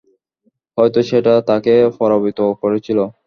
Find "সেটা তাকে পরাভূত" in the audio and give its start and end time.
1.09-2.39